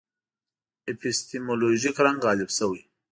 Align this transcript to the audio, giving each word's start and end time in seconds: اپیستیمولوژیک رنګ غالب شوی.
اپیستیمولوژیک 0.91 1.97
رنګ 2.05 2.17
غالب 2.25 2.49
شوی. 2.57 2.81